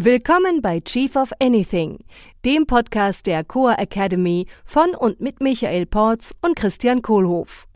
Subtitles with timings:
[0.00, 1.98] Willkommen bei Chief of Anything,
[2.44, 7.66] dem Podcast der Coa Academy von und mit Michael Porz und Christian Kohlhoff.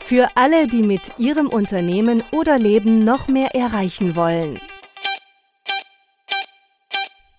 [0.00, 4.58] Für alle, die mit ihrem Unternehmen oder Leben noch mehr erreichen wollen.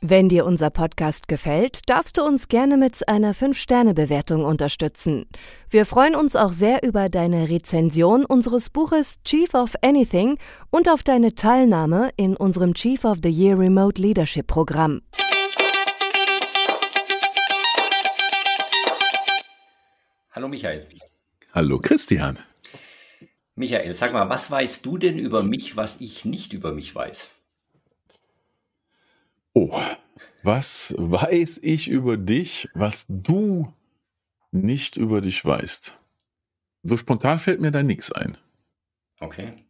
[0.02, 5.26] Wenn dir unser Podcast gefällt, darfst du uns gerne mit einer 5-Sterne-Bewertung unterstützen.
[5.70, 10.38] Wir freuen uns auch sehr über deine Rezension unseres Buches Chief of Anything
[10.70, 15.02] und auf deine Teilnahme in unserem Chief of the Year Remote Leadership Programm.
[20.32, 20.88] Hallo Michael.
[21.52, 22.40] Hallo Christian.
[23.56, 27.32] Michael, sag mal, was weißt du denn über mich, was ich nicht über mich weiß?
[29.62, 29.78] Oh,
[30.42, 33.74] was weiß ich über dich, was du
[34.52, 36.00] nicht über dich weißt?
[36.84, 38.38] So spontan fällt mir da nichts ein.
[39.20, 39.66] Okay.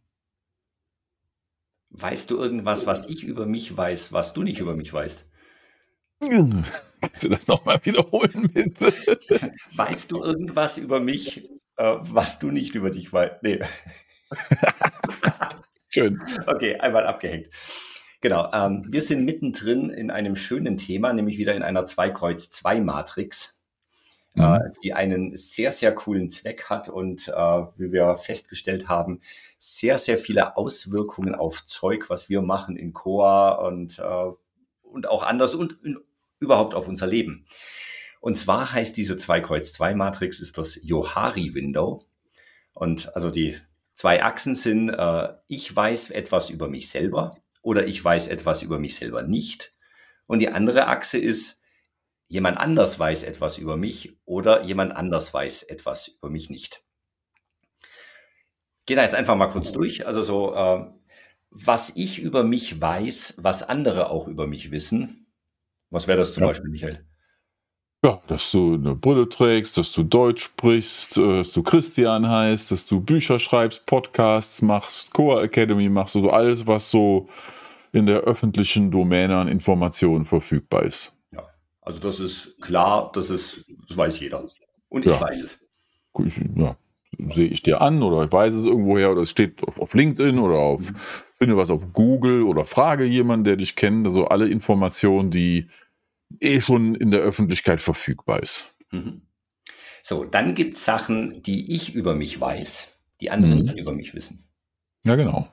[1.90, 5.28] Weißt du irgendwas, was ich über mich weiß, was du nicht über mich weißt?
[6.20, 8.94] Kannst du das nochmal wiederholen, bitte?
[9.76, 13.42] Weißt du irgendwas über mich, äh, was du nicht über dich weißt?
[13.42, 13.60] Nee.
[15.88, 16.22] Schön.
[16.46, 17.50] Okay, einmal abgehängt.
[18.22, 23.56] Genau, ähm, wir sind mittendrin in einem schönen Thema, nämlich wieder in einer 2-Kreuz-2-Matrix,
[24.36, 24.56] äh, mhm.
[24.56, 29.22] äh, die einen sehr, sehr coolen Zweck hat und, äh, wie wir festgestellt haben,
[29.58, 34.32] sehr, sehr viele Auswirkungen auf Zeug, was wir machen in Coa und, äh,
[34.84, 35.98] und auch anders und in,
[36.40, 37.46] überhaupt auf unser Leben.
[38.20, 42.06] Und zwar heißt diese 2-Kreuz-2-Matrix ist das Johari-Window.
[42.74, 43.58] Und also die
[43.96, 47.38] zwei Achsen sind, äh, ich weiß etwas über mich selber
[47.70, 49.76] oder ich weiß etwas über mich selber nicht.
[50.26, 51.62] Und die andere Achse ist,
[52.28, 56.84] jemand anders weiß etwas über mich oder jemand anders weiß etwas über mich nicht.
[58.88, 60.08] Gehen da jetzt einfach mal kurz durch.
[60.08, 60.84] Also so, äh,
[61.52, 65.28] was ich über mich weiß, was andere auch über mich wissen.
[65.92, 66.48] Was wäre das zum ja.
[66.48, 67.06] Beispiel, Michael?
[68.04, 72.72] Ja, dass du eine Brille trägst, dass du Deutsch sprichst, äh, dass du Christian heißt,
[72.72, 77.30] dass du Bücher schreibst, Podcasts machst, Core Academy machst, also alles, was so
[77.92, 81.18] in der öffentlichen Domäne an Informationen verfügbar ist.
[81.32, 81.44] Ja,
[81.82, 84.46] also das ist klar, das ist, das weiß jeder.
[84.90, 85.22] Und ich ja.
[85.22, 85.60] weiß es.
[86.56, 86.76] Ja,
[87.30, 90.56] sehe ich dir an oder ich weiß es irgendwoher oder es steht auf LinkedIn oder
[90.56, 90.96] auf, mhm.
[91.38, 94.08] finde was auf Google oder frage jemanden, der dich kennt.
[94.08, 95.70] Also alle Informationen, die
[96.40, 98.76] eh schon in der Öffentlichkeit verfügbar ist.
[98.92, 99.22] Mhm.
[100.04, 102.90] So, dann gibt es Sachen, die ich über mich weiß,
[103.22, 103.62] die andere mhm.
[103.64, 104.44] nicht über mich wissen.
[105.04, 105.48] Ja, genau.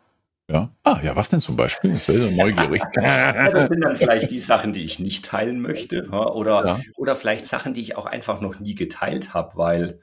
[0.49, 0.73] Ja.
[0.85, 1.93] Ah, ja, was denn zum Beispiel?
[1.93, 2.81] Das wäre neugierig.
[3.01, 6.09] ja, das sind dann vielleicht die Sachen, die ich nicht teilen möchte.
[6.09, 6.81] Oder, ja.
[6.97, 10.01] oder vielleicht Sachen, die ich auch einfach noch nie geteilt habe, weil,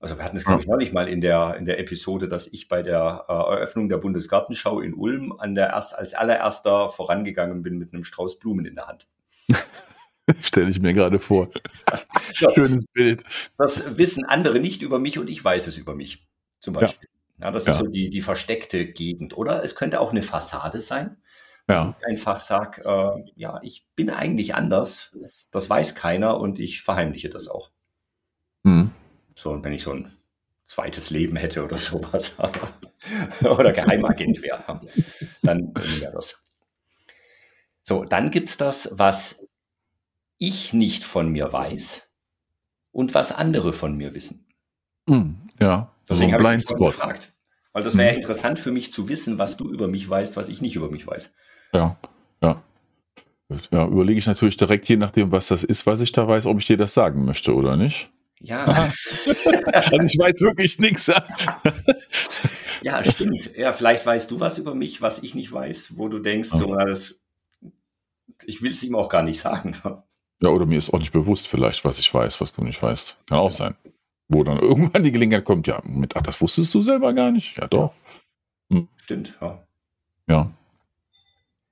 [0.00, 2.66] also wir hatten es, glaube ich, neulich mal in der, in der Episode, dass ich
[2.66, 7.78] bei der äh, Eröffnung der Bundesgartenschau in Ulm an der erst, als allererster vorangegangen bin
[7.78, 9.06] mit einem Strauß Blumen in der Hand.
[10.40, 11.50] Stelle ich mir gerade vor.
[12.32, 13.22] Schönes Bild.
[13.56, 16.26] Das wissen andere nicht über mich und ich weiß es über mich.
[16.58, 17.08] Zum Beispiel.
[17.44, 17.74] Ja, das ja.
[17.74, 19.36] ist so die, die versteckte Gegend.
[19.36, 21.18] Oder es könnte auch eine Fassade sein.
[21.66, 21.94] Dass ja.
[21.98, 25.14] ich einfach sage, äh, ja, ich bin eigentlich anders.
[25.50, 27.70] Das weiß keiner und ich verheimliche das auch.
[28.62, 28.92] Mhm.
[29.34, 30.10] So, wenn ich so ein
[30.64, 32.34] zweites Leben hätte oder sowas.
[33.42, 34.80] oder Geheimagent wäre,
[35.42, 36.42] dann wäre das.
[37.82, 39.46] So, dann gibt es das, was
[40.38, 42.08] ich nicht von mir weiß
[42.90, 44.46] und was andere von mir wissen.
[45.06, 47.33] Mhm, ja, Deswegen so ein Blindspot.
[47.74, 48.20] Weil das wäre ja mhm.
[48.20, 51.06] interessant für mich zu wissen, was du über mich weißt, was ich nicht über mich
[51.06, 51.34] weiß.
[51.72, 51.98] Ja,
[52.40, 52.62] ja.
[53.70, 56.58] Ja, überlege ich natürlich direkt, je nachdem, was das ist, was ich da weiß, ob
[56.60, 58.10] ich dir das sagen möchte oder nicht.
[58.40, 58.64] Ja.
[59.26, 61.10] also ich weiß wirklich nichts.
[62.82, 63.54] ja, stimmt.
[63.56, 66.74] Ja, vielleicht weißt du was über mich, was ich nicht weiß, wo du denkst, so,
[66.76, 67.24] das,
[68.44, 69.76] ich will es ihm auch gar nicht sagen.
[70.40, 73.18] Ja, oder mir ist auch nicht bewusst vielleicht, was ich weiß, was du nicht weißt.
[73.26, 73.76] Kann auch sein.
[74.34, 77.56] Wo dann irgendwann die Gelegenheit kommt, ja, mit, ach, das wusstest du selber gar nicht?
[77.56, 77.94] Ja, doch.
[78.70, 78.88] Hm.
[78.96, 79.64] Stimmt, ja.
[80.26, 80.50] Ja.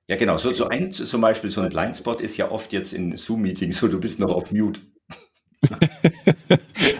[0.09, 0.37] Ja, genau.
[0.37, 3.89] So, so ein, zum Beispiel so ein Blindspot ist ja oft jetzt in Zoom-Meetings so,
[3.89, 4.81] du bist noch auf Mute.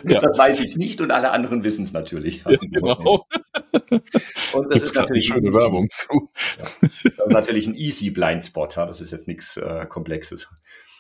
[0.05, 0.21] ja.
[0.21, 2.45] Das weiß ich nicht und alle anderen wissen es natürlich.
[2.45, 3.27] Ja, genau.
[4.53, 6.31] Und das ist natürlich eine schöne Werbung zu.
[6.59, 6.65] Ja.
[6.81, 8.77] Das ist natürlich ein easy Blindspot.
[8.77, 8.87] Ja.
[8.87, 10.49] Das ist jetzt nichts äh, Komplexes.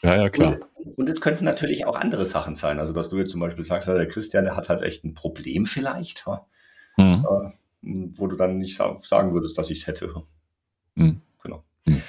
[0.02, 0.58] Ja, ja, klar.
[0.96, 2.78] Und, es könnten natürlich auch andere Sachen sein.
[2.78, 5.64] Also, dass du jetzt zum Beispiel sagst, der Christian, der hat halt echt ein Problem
[5.64, 6.24] vielleicht,
[6.96, 7.24] mhm.
[7.24, 10.12] äh, wo du dann nicht sagen würdest, dass ich es hätte.
[10.96, 11.22] Mhm.
[11.42, 11.64] Genau.
[11.84, 12.02] Mhm.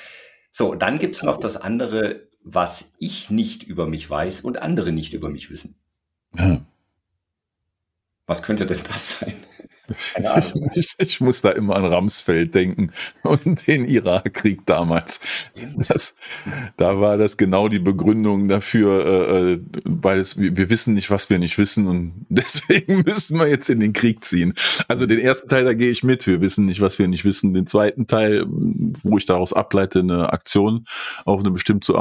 [0.51, 4.91] So, dann gibt es noch das andere, was ich nicht über mich weiß und andere
[4.91, 5.75] nicht über mich wissen.
[8.25, 9.33] Was könnte denn das sein?
[10.75, 12.91] Ich, ich, muss da immer an Ramsfeld denken
[13.23, 15.19] und den Irakkrieg damals.
[15.87, 16.15] Das,
[16.77, 21.29] da war das genau die Begründung dafür, äh, äh weil es, wir wissen nicht, was
[21.29, 24.53] wir nicht wissen und deswegen müssen wir jetzt in den Krieg ziehen.
[24.87, 26.25] Also den ersten Teil, da gehe ich mit.
[26.27, 27.53] Wir wissen nicht, was wir nicht wissen.
[27.53, 30.85] Den zweiten Teil, wo ich daraus ableite, eine Aktion
[31.25, 31.93] auf eine bestimmte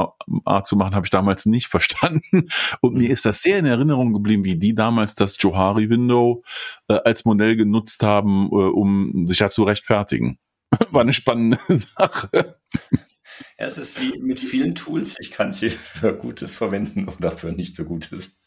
[0.45, 2.47] Art zu machen, habe ich damals nicht verstanden.
[2.81, 6.43] Und mir ist das sehr in Erinnerung geblieben, wie die damals das Johari-Window
[6.87, 10.37] äh, als Modell genutzt haben, äh, um sich ja zu rechtfertigen.
[10.91, 11.59] War eine spannende
[11.97, 12.59] Sache.
[13.57, 15.15] Ja, es ist wie mit vielen Tools.
[15.19, 18.37] Ich kann sie für Gutes verwenden oder für nicht so Gutes.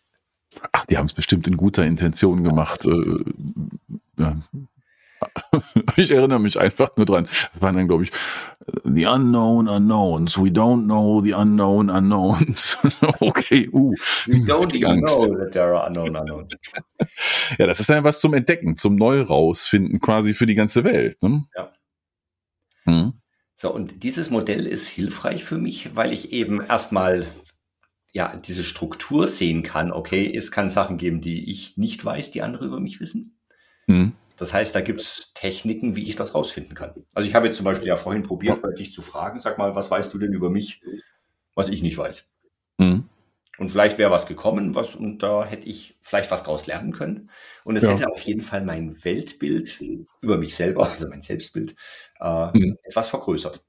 [0.72, 2.86] Ach, die haben es bestimmt in guter Intention gemacht.
[2.86, 3.24] Äh,
[4.16, 4.40] ja.
[5.96, 7.28] Ich erinnere mich einfach nur dran.
[7.52, 8.12] Das waren dann, glaube ich,
[8.84, 10.36] The Unknown Unknowns.
[10.38, 12.78] We don't know the unknown unknowns.
[13.20, 13.94] okay, uh.
[14.26, 16.52] We don't even know that there are unknown unknowns.
[17.58, 21.22] ja, das ist dann was zum Entdecken, zum Neu-Rausfinden quasi für die ganze Welt.
[21.22, 21.46] Ne?
[21.56, 21.72] Ja.
[22.84, 23.12] Hm.
[23.56, 27.26] So, und dieses Modell ist hilfreich für mich, weil ich eben erstmal
[28.12, 29.92] ja, diese Struktur sehen kann.
[29.92, 33.38] Okay, es kann Sachen geben, die ich nicht weiß, die andere über mich wissen.
[33.86, 34.12] Hm.
[34.36, 36.92] Das heißt, da gibt es Techniken, wie ich das rausfinden kann.
[37.14, 39.90] Also ich habe jetzt zum Beispiel ja vorhin probiert, dich zu fragen, sag mal, was
[39.90, 40.82] weißt du denn über mich,
[41.54, 42.30] was ich nicht weiß?
[42.78, 43.08] Mhm.
[43.58, 47.30] Und vielleicht wäre was gekommen, was, und da hätte ich vielleicht was draus lernen können.
[47.64, 47.90] Und es ja.
[47.90, 49.82] hätte auf jeden Fall mein Weltbild
[50.20, 51.74] über mich selber, also mein Selbstbild,
[52.20, 52.76] äh, mhm.
[52.82, 53.64] etwas vergrößert.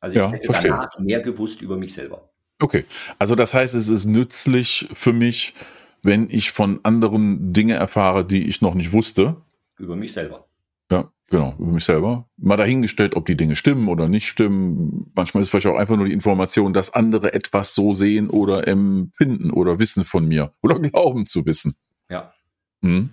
[0.00, 0.70] Also ich ja, hätte verstehe.
[0.70, 2.30] danach mehr gewusst über mich selber.
[2.60, 2.84] Okay,
[3.18, 5.54] also das heißt, es ist nützlich für mich,
[6.02, 9.36] wenn ich von anderen Dinge erfahre, die ich noch nicht wusste,
[9.80, 10.46] über mich selber.
[10.90, 12.28] Ja, genau, über mich selber.
[12.36, 15.10] Mal dahingestellt, ob die Dinge stimmen oder nicht stimmen.
[15.14, 19.50] Manchmal ist vielleicht auch einfach nur die Information, dass andere etwas so sehen oder empfinden
[19.50, 21.74] oder wissen von mir oder glauben zu wissen.
[22.08, 22.34] Ja.
[22.82, 23.10] Hm.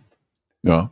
[0.63, 0.91] Ja.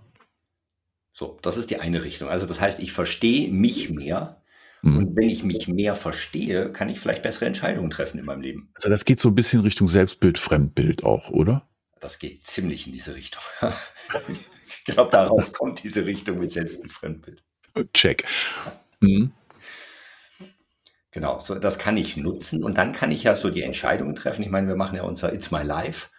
[1.13, 2.30] So, das ist die eine Richtung.
[2.30, 4.42] Also das heißt, ich verstehe mich mehr.
[4.81, 4.98] Hm.
[4.98, 8.69] Und wenn ich mich mehr verstehe, kann ich vielleicht bessere Entscheidungen treffen in meinem Leben.
[8.75, 11.68] Also das geht so ein bisschen Richtung Selbstbild, Fremdbild auch, oder?
[12.00, 13.42] Das geht ziemlich in diese Richtung.
[14.88, 17.44] Ich glaube, daraus kommt diese Richtung mit Selbst- und Fremdbild.
[17.94, 18.26] Check.
[19.00, 19.32] Mhm.
[21.12, 24.44] Genau, so, das kann ich nutzen und dann kann ich ja so die Entscheidungen treffen.
[24.44, 26.10] Ich meine, wir machen ja unser It's My Life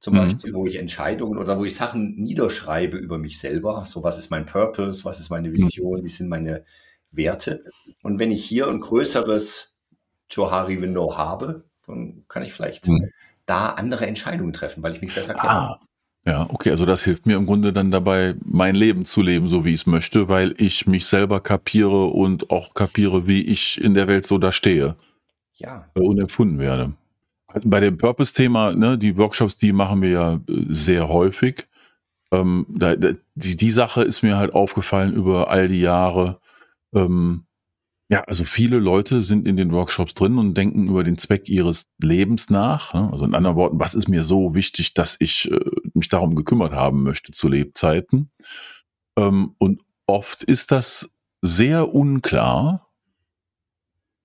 [0.00, 0.18] zum mhm.
[0.18, 3.84] Beispiel, wo ich Entscheidungen oder wo ich Sachen niederschreibe über mich selber.
[3.86, 5.54] So, was ist mein Purpose, was ist meine mhm.
[5.54, 6.64] Vision, wie sind meine
[7.12, 7.64] Werte.
[8.02, 9.72] Und wenn ich hier ein größeres
[10.28, 13.10] Johari Window habe, dann kann ich vielleicht mhm.
[13.46, 15.50] da andere Entscheidungen treffen, weil ich mich besser kenne.
[15.50, 15.80] Ah,
[16.24, 19.64] ja, okay, also das hilft mir im Grunde dann dabei, mein Leben zu leben, so
[19.64, 23.94] wie ich es möchte, weil ich mich selber kapiere und auch kapiere, wie ich in
[23.94, 24.94] der Welt so da stehe.
[25.54, 25.88] Ja.
[25.94, 26.92] Äh, und empfunden werde.
[27.64, 31.66] Bei dem Purpose-Thema, ne, die Workshops, die machen wir ja äh, sehr häufig.
[32.30, 36.38] Ähm, da, die, die Sache ist mir halt aufgefallen über all die Jahre.
[36.94, 37.44] Ähm,
[38.12, 41.86] ja, also viele Leute sind in den Workshops drin und denken über den Zweck ihres
[42.02, 42.92] Lebens nach.
[42.92, 43.08] Ne?
[43.10, 45.58] Also in anderen Worten, was ist mir so wichtig, dass ich äh,
[45.94, 48.30] mich darum gekümmert haben möchte zu Lebzeiten?
[49.16, 51.08] Ähm, und oft ist das
[51.40, 52.86] sehr unklar.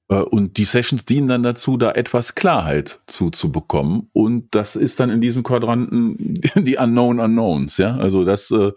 [0.10, 4.10] Äh, und die Sessions dienen dann dazu, da etwas Klarheit zuzubekommen.
[4.12, 7.78] Und das ist dann in diesem Quadranten die Unknown Unknowns.
[7.78, 8.74] Ja, also das äh,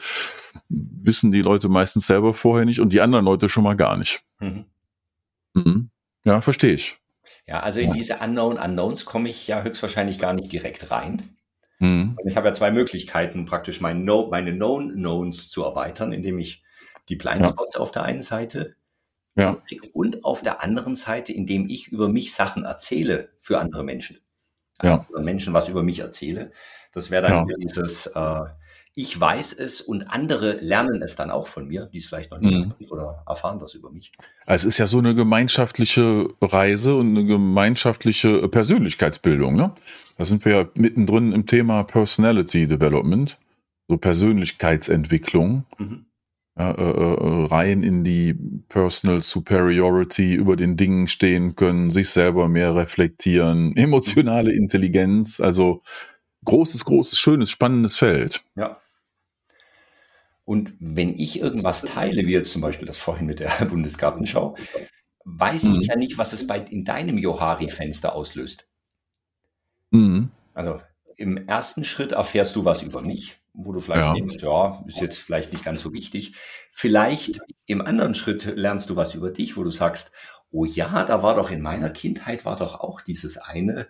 [0.68, 4.22] wissen die Leute meistens selber vorher nicht und die anderen Leute schon mal gar nicht.
[4.38, 4.66] Mhm.
[5.54, 5.90] Mhm.
[6.24, 6.98] Ja, verstehe ich.
[7.46, 11.36] Ja, also in diese Unknown Unknowns komme ich ja höchstwahrscheinlich gar nicht direkt rein.
[11.78, 12.16] Mhm.
[12.20, 16.38] Und ich habe ja zwei Möglichkeiten, praktisch mein no meine Known Knowns zu erweitern, indem
[16.38, 16.62] ich
[17.08, 17.80] die Blindspots ja.
[17.80, 18.76] auf der einen Seite
[19.34, 19.60] ja.
[19.92, 24.20] und auf der anderen Seite, indem ich über mich Sachen erzähle für andere Menschen.
[24.78, 25.20] Also ja.
[25.20, 26.52] Menschen was über mich erzähle.
[26.92, 27.56] Das wäre dann ja.
[27.56, 28.40] dieses äh,
[28.94, 32.40] ich weiß es und andere lernen es dann auch von mir, die es vielleicht noch
[32.40, 32.86] nicht mhm.
[32.90, 34.12] oder erfahren was über mich.
[34.46, 39.54] Also es ist ja so eine gemeinschaftliche Reise und eine gemeinschaftliche Persönlichkeitsbildung.
[39.54, 39.72] Ne?
[40.18, 43.38] Da sind wir ja mittendrin im Thema Personality Development,
[43.88, 45.66] so Persönlichkeitsentwicklung.
[45.78, 46.06] Mhm.
[46.58, 48.34] Ja, äh, äh, rein in die
[48.68, 55.80] Personal Superiority, über den Dingen stehen können, sich selber mehr reflektieren, emotionale Intelligenz, also
[56.44, 58.42] großes, großes, schönes, spannendes Feld.
[58.56, 58.80] Ja.
[60.44, 64.56] Und wenn ich irgendwas teile, wie jetzt zum Beispiel das vorhin mit der Bundesgartenschau,
[65.24, 65.80] weiß mhm.
[65.80, 68.66] ich ja nicht, was es bei, in deinem Johari-Fenster auslöst.
[69.90, 70.30] Mhm.
[70.54, 70.80] Also
[71.16, 74.14] im ersten Schritt erfährst du was über mich, wo du vielleicht ja.
[74.14, 76.34] denkst, ja, ist jetzt vielleicht nicht ganz so wichtig.
[76.70, 80.12] Vielleicht im anderen Schritt lernst du was über dich, wo du sagst,
[80.50, 83.86] oh ja, da war doch in meiner Kindheit war doch auch dieses eine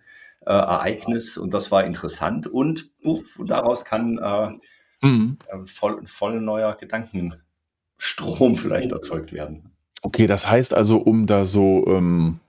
[0.47, 5.39] äh, Ereignis und das war interessant und uff, daraus kann äh, mhm.
[5.49, 9.71] äh, voll, voll neuer Gedankenstrom vielleicht erzeugt werden.
[10.03, 12.41] Okay, das heißt also, um da so ähm,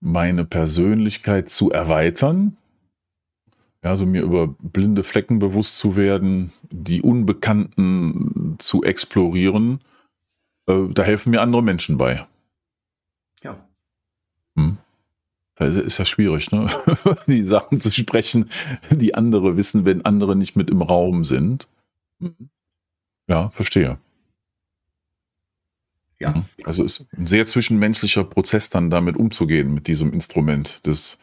[0.00, 2.56] meine Persönlichkeit zu erweitern,
[3.84, 9.80] ja, so mir über blinde Flecken bewusst zu werden, die Unbekannten zu explorieren,
[10.66, 12.26] äh, da helfen mir andere Menschen bei.
[13.44, 13.64] Ja.
[14.56, 14.78] Hm.
[15.56, 16.68] Das ist ja schwierig, ne?
[17.26, 18.50] die Sachen zu sprechen,
[18.90, 21.66] die andere wissen, wenn andere nicht mit im Raum sind.
[22.20, 22.50] Hm.
[23.26, 23.98] Ja, verstehe.
[26.18, 26.34] Ja.
[26.34, 26.44] Hm.
[26.64, 31.18] Also ist ein sehr zwischenmenschlicher Prozess, dann damit umzugehen, mit diesem Instrument des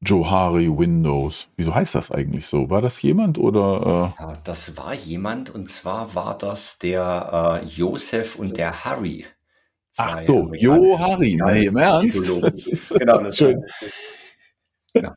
[0.00, 1.48] Johari Windows.
[1.56, 2.70] Wieso heißt das eigentlich so?
[2.70, 4.14] War das jemand oder?
[4.18, 4.22] Äh?
[4.22, 9.26] Ja, das war jemand und zwar war das der äh, Josef und der Harry.
[9.96, 12.30] Ach so, Jo Harry, nee, im Ernst?
[12.98, 13.64] Genau, das schön.
[14.92, 15.12] Genau.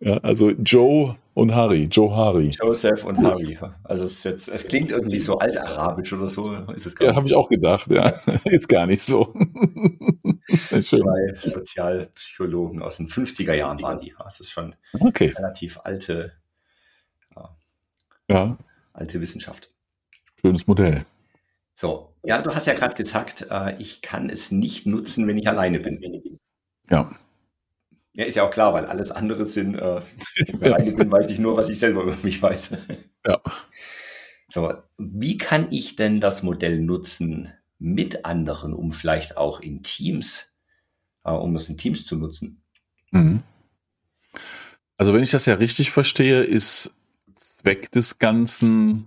[0.00, 2.50] Ja, also Joe und Harry, Joe Harry.
[2.50, 3.58] Joseph und Harry.
[3.84, 6.54] Also es, jetzt, es klingt irgendwie so altarabisch oder so.
[6.74, 8.08] Ist es gar ja, habe ich auch gedacht, ja.
[8.44, 9.34] Ist gar nicht so.
[10.80, 14.14] Zwei Sozialpsychologen aus den 50er Jahren waren die.
[14.18, 15.32] Das ist schon okay.
[15.36, 16.32] relativ alte,
[18.28, 18.58] ja.
[18.92, 19.70] alte Wissenschaft.
[20.40, 21.04] Schönes Modell.
[21.74, 25.48] So, ja, du hast ja gerade gesagt, äh, ich kann es nicht nutzen, wenn ich
[25.48, 26.40] alleine bin.
[26.90, 27.14] Ja.
[28.14, 30.00] Ja, ist ja auch klar, weil alles andere sind, äh,
[30.36, 32.70] wenn ich alleine bin, weiß ich nur, was ich selber über mich weiß.
[33.26, 33.40] Ja.
[34.48, 40.52] So, wie kann ich denn das Modell nutzen mit anderen, um vielleicht auch in Teams,
[41.24, 42.60] äh, um es in Teams zu nutzen?
[43.12, 43.42] Mhm.
[44.96, 46.90] Also wenn ich das ja richtig verstehe, ist
[47.34, 49.06] Zweck des Ganzen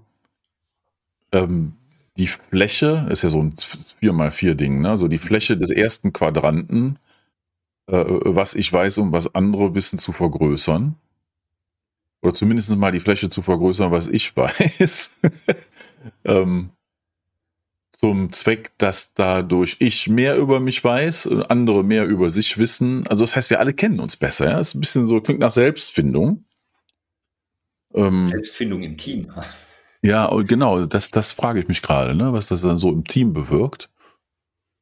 [1.31, 1.78] ähm,
[2.19, 4.97] die Fläche, ist ja so ein 4x4-Ding, ne?
[4.97, 6.99] so die Fläche des ersten Quadranten,
[7.87, 10.95] äh, was ich weiß und was andere wissen, zu vergrößern.
[12.21, 15.17] Oder zumindest mal die Fläche zu vergrößern, was ich weiß.
[16.25, 16.71] ähm,
[17.89, 23.07] zum Zweck, dass dadurch ich mehr über mich weiß und andere mehr über sich wissen.
[23.07, 24.49] Also das heißt, wir alle kennen uns besser.
[24.49, 24.57] Ja?
[24.57, 26.43] Das ist ein bisschen so, klingt nach Selbstfindung.
[27.93, 29.31] Ähm, Selbstfindung im Team.
[30.01, 33.33] Ja, genau, das, das frage ich mich gerade, ne, was das dann so im Team
[33.33, 33.89] bewirkt.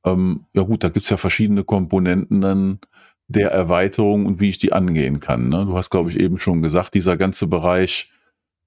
[0.05, 2.79] Ähm, ja gut, da gibt es ja verschiedene Komponenten dann
[3.27, 5.49] der Erweiterung und wie ich die angehen kann.
[5.49, 5.65] Ne?
[5.65, 8.11] Du hast, glaube ich, eben schon gesagt, dieser ganze Bereich,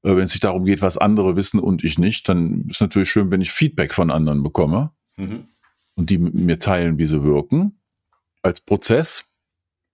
[0.02, 3.08] äh, wenn es sich darum geht, was andere wissen und ich nicht, dann ist natürlich
[3.08, 5.44] schön, wenn ich Feedback von anderen bekomme mhm.
[5.94, 7.78] und die mit mir teilen, wie sie wirken.
[8.42, 9.24] Als Prozess,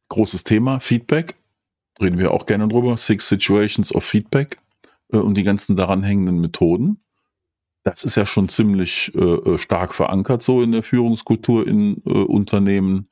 [0.08, 1.36] großes Thema, Feedback,
[2.00, 4.58] reden wir auch gerne drüber, Six Situations of Feedback
[5.12, 7.02] äh, und die ganzen daran hängenden Methoden.
[7.82, 12.10] Das ist ja schon ziemlich äh, äh, stark verankert so in der Führungskultur in äh,
[12.10, 13.08] Unternehmen.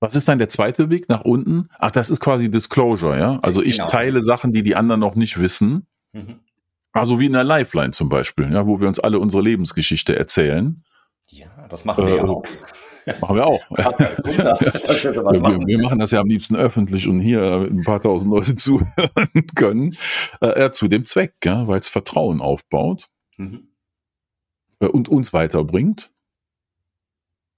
[0.00, 1.68] Was ist dann der zweite Weg nach unten?
[1.78, 3.38] Ach, das ist quasi Disclosure, ja.
[3.42, 3.88] Also ich genau.
[3.88, 5.86] teile Sachen, die die anderen noch nicht wissen.
[6.12, 6.36] Mhm.
[6.92, 10.82] Also wie in der Lifeline zum Beispiel, ja, wo wir uns alle unsere Lebensgeschichte erzählen.
[11.28, 12.44] Ja, das machen wir äh, ja auch.
[13.20, 13.70] Machen wir auch.
[13.70, 18.54] wir, wir, machen das ja am liebsten öffentlich und hier mit ein paar tausend Leute
[18.56, 19.96] zuhören können.
[20.40, 23.68] Äh, zu dem Zweck, weil es Vertrauen aufbaut mhm.
[24.80, 26.10] äh, und uns weiterbringt.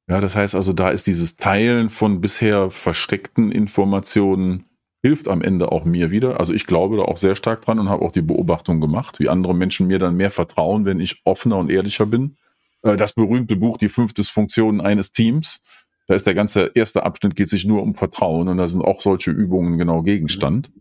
[0.08, 4.64] Ja, das heißt also, da ist dieses Teilen von bisher versteckten Informationen
[5.02, 6.38] hilft am Ende auch mir wieder.
[6.40, 9.28] Also ich glaube da auch sehr stark dran und habe auch die Beobachtung gemacht, wie
[9.28, 12.36] andere Menschen mir dann mehr vertrauen, wenn ich offener und ehrlicher bin
[12.82, 15.60] äh, das berühmte Buch Die fünf Dysfunktionen eines Teams.
[16.06, 19.00] Da ist der ganze erste Abschnitt geht sich nur um Vertrauen und da sind auch
[19.00, 20.72] solche Übungen genau Gegenstand.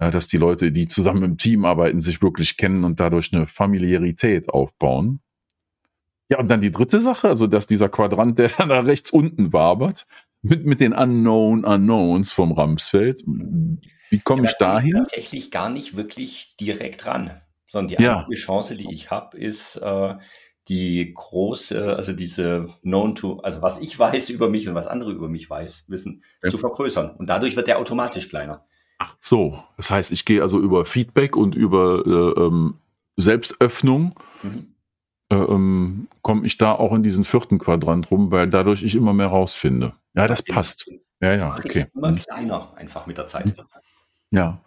[0.00, 3.46] Ja, dass die Leute, die zusammen im Team arbeiten, sich wirklich kennen und dadurch eine
[3.46, 5.20] Familiarität aufbauen.
[6.30, 10.06] Ja, und dann die dritte Sache, also dass dieser Quadrant, der da rechts unten wabert,
[10.42, 13.22] mit, mit den Unknown Unknowns vom Ramsfeld.
[13.26, 14.92] Wie komme ja, ich dahin?
[14.92, 18.20] Tatsächlich gar nicht wirklich direkt ran, sondern die ja.
[18.20, 20.14] einzige Chance, die ich habe, ist, äh,
[20.70, 25.10] die große, also diese known to, also was ich weiß über mich und was andere
[25.10, 26.48] über mich weiß, wissen, ja.
[26.48, 27.10] zu vergrößern.
[27.16, 28.64] Und dadurch wird der automatisch kleiner.
[28.98, 32.74] Ach so, das heißt, ich gehe also über Feedback und über äh, ähm,
[33.16, 34.74] Selbstöffnung, mhm.
[35.30, 39.12] äh, ähm, komme ich da auch in diesen vierten Quadrant rum, weil dadurch ich immer
[39.12, 39.92] mehr rausfinde.
[40.14, 40.88] Ja, das passt.
[41.20, 41.86] Ja, ja, okay.
[41.96, 42.16] Immer mhm.
[42.16, 43.52] kleiner einfach mit der Zeit.
[44.30, 44.60] Ja.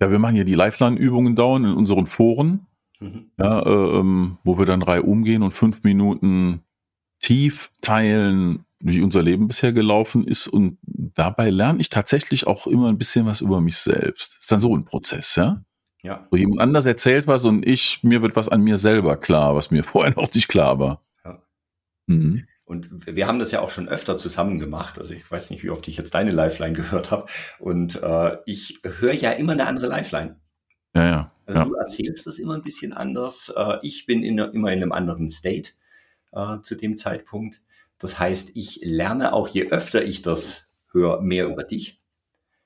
[0.00, 2.66] Ja, wir machen hier die Lifeline-Übungen dauern in unseren Foren.
[3.02, 3.30] Mhm.
[3.38, 6.62] Ja, äh, ähm, wo wir dann drei umgehen und fünf Minuten
[7.20, 10.48] tief teilen, wie unser Leben bisher gelaufen ist.
[10.48, 14.34] Und dabei lerne ich tatsächlich auch immer ein bisschen was über mich selbst.
[14.34, 15.62] Das ist dann so ein Prozess, ja?
[16.02, 16.26] Ja.
[16.30, 19.70] So jemand anders erzählt was und ich, mir wird was an mir selber klar, was
[19.70, 21.02] mir vorher noch nicht klar war.
[21.24, 21.42] Ja.
[22.06, 22.46] Mhm.
[22.64, 24.98] Und wir haben das ja auch schon öfter zusammen gemacht.
[24.98, 27.26] Also ich weiß nicht, wie oft ich jetzt deine Lifeline gehört habe.
[27.58, 30.40] Und äh, ich höre ja immer eine andere Lifeline.
[30.94, 31.32] Ja, ja.
[31.52, 31.64] Also ja.
[31.64, 33.52] du erzählst das immer ein bisschen anders.
[33.54, 35.72] Äh, ich bin in, immer in einem anderen State
[36.32, 37.62] äh, zu dem Zeitpunkt.
[37.98, 42.00] Das heißt, ich lerne auch, je öfter ich das höre, mehr über dich.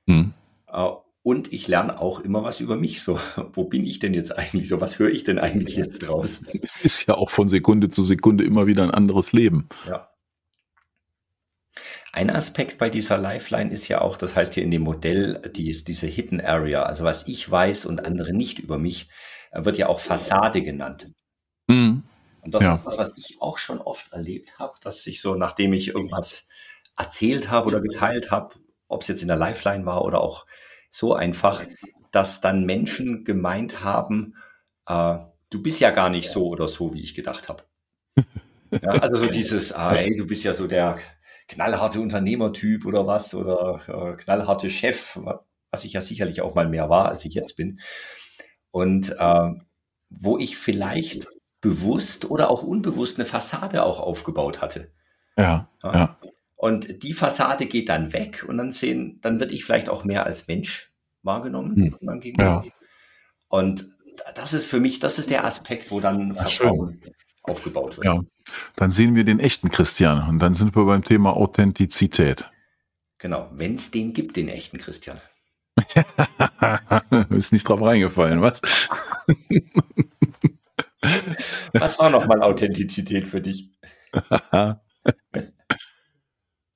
[0.07, 0.35] Mhm.
[0.69, 0.88] Äh,
[1.23, 3.02] und ich lerne auch immer was über mich.
[3.02, 3.19] So,
[3.52, 4.69] wo bin ich denn jetzt eigentlich?
[4.69, 6.43] So, was höre ich denn eigentlich jetzt draus?
[6.83, 9.69] Ist ja auch von Sekunde zu Sekunde immer wieder ein anderes Leben.
[9.88, 10.09] Ja.
[12.16, 15.68] Ein Aspekt bei dieser Lifeline ist ja auch, das heißt hier in dem Modell, die
[15.68, 19.11] ist diese Hidden Area, also was ich weiß und andere nicht über mich,
[19.50, 21.11] äh, wird ja auch Fassade genannt.
[21.66, 22.04] Mhm.
[22.40, 22.76] Und das ja.
[22.76, 26.49] ist was, was ich auch schon oft erlebt habe, dass ich so, nachdem ich irgendwas
[26.96, 28.54] erzählt habe oder geteilt habe,
[28.88, 30.46] ob es jetzt in der Lifeline war oder auch
[30.88, 31.64] so einfach,
[32.12, 34.37] dass dann Menschen gemeint haben,
[34.87, 35.18] äh,
[35.50, 37.64] du bist ja gar nicht so oder so, wie ich gedacht habe.
[38.82, 40.99] Ja, also so dieses, ah, ey, du bist ja so der
[41.49, 45.19] knallharte Unternehmertyp oder was oder äh, knallharte Chef,
[45.71, 47.81] was ich ja sicherlich auch mal mehr war, als ich jetzt bin.
[48.71, 49.50] Und äh,
[50.11, 51.26] wo ich vielleicht
[51.61, 54.93] bewusst oder auch unbewusst eine Fassade auch aufgebaut hatte.
[55.37, 55.95] Ja, ja.
[55.95, 56.19] ja.
[56.55, 60.25] Und die Fassade geht dann weg und dann sehen, dann wird ich vielleicht auch mehr
[60.25, 61.93] als Mensch wahrgenommen.
[62.00, 62.35] Hm.
[62.38, 62.65] Ja.
[63.49, 63.87] Und
[64.35, 67.00] das ist für mich, das ist der Aspekt, wo dann Vertrauen
[67.43, 68.07] aufgebaut wird.
[68.07, 68.21] Ja.
[68.76, 72.50] Dann sehen wir den echten Christian und dann sind wir beim Thema Authentizität.
[73.19, 75.21] Genau, wenn es den gibt, den echten Christian.
[77.31, 78.62] ist nicht drauf reingefallen, was?
[81.73, 83.71] was war nochmal Authentizität für dich?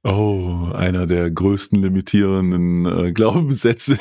[0.02, 3.98] Oh, einer der größten limitierenden äh, Glaubenssätze,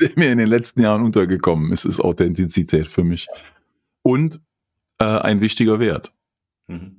[0.00, 3.26] der mir in den letzten Jahren untergekommen ist, ist Authentizität für mich.
[4.00, 4.40] Und
[4.98, 6.10] äh, ein wichtiger Wert.
[6.68, 6.95] Mhm.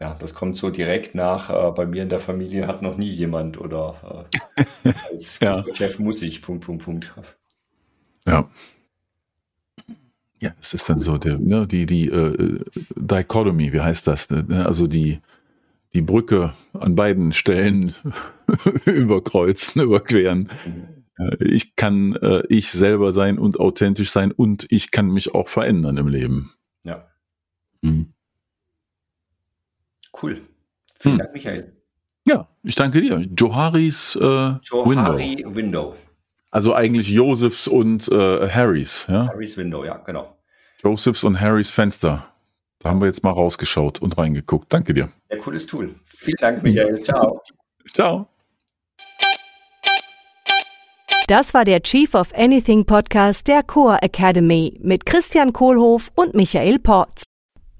[0.00, 1.50] Ja, das kommt so direkt nach.
[1.50, 4.28] Äh, bei mir in der Familie hat noch nie jemand oder
[4.84, 5.62] äh, als ja.
[5.74, 7.14] Chef muss ich, Punkt, Punkt, Punkt.
[8.26, 8.48] Ja.
[10.40, 12.60] Ja, es ist dann so der, ne, die, die äh,
[12.94, 14.30] Dichotomie, wie heißt das?
[14.30, 14.64] Ne?
[14.64, 15.18] Also die,
[15.94, 17.92] die Brücke an beiden Stellen
[18.84, 20.48] überkreuzen, überqueren.
[20.64, 21.34] Mhm.
[21.40, 25.96] Ich kann äh, ich selber sein und authentisch sein und ich kann mich auch verändern
[25.96, 26.50] im Leben.
[26.84, 27.08] Ja.
[27.82, 28.12] Mhm.
[30.20, 30.40] Cool.
[30.98, 31.18] Vielen hm.
[31.18, 31.72] Dank, Michael.
[32.24, 33.22] Ja, ich danke dir.
[33.38, 34.20] Joharis äh,
[34.62, 35.54] Johari Window.
[35.54, 35.94] Window.
[36.50, 39.06] Also eigentlich Josephs und äh, Harrys.
[39.08, 39.28] Ja?
[39.28, 40.36] Harrys Window, ja, genau.
[40.82, 42.32] Josephs und Harrys Fenster.
[42.80, 44.72] Da haben wir jetzt mal rausgeschaut und reingeguckt.
[44.72, 45.10] Danke dir.
[45.30, 45.94] Ja, cooles Tool.
[46.04, 47.02] Vielen Dank, Michael.
[47.02, 47.42] Ciao.
[47.92, 48.28] Ciao.
[51.26, 56.78] Das war der Chief of Anything Podcast der Core Academy mit Christian Kohlhoff und Michael
[56.78, 57.24] Porz.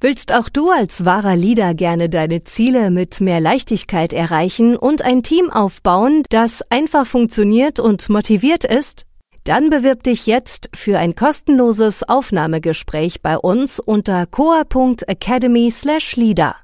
[0.00, 5.24] Willst auch du als wahrer Leader gerne deine Ziele mit mehr Leichtigkeit erreichen und ein
[5.24, 9.06] Team aufbauen, das einfach funktioniert und motiviert ist?
[9.42, 16.54] Dann bewirb dich jetzt für ein kostenloses Aufnahmegespräch bei uns unter coa.academy/leader.